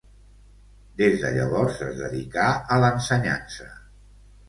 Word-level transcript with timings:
Des 1.01 1.19
de 1.25 1.31
llavors 1.37 1.79
es 1.89 2.01
dedicà 2.01 2.49
a 2.79 2.83
l'ensenyança. 2.85 3.73